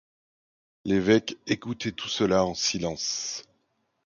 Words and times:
L'évêque 0.83 1.37
écoutait 1.45 1.91
tout 1.91 2.09
cela 2.09 2.43
en 2.43 2.55
silence. 2.55 3.45